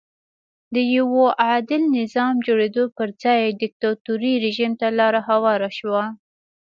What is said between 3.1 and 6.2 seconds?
ځای دیکتاتوري رژیم ته لار هواره شوه.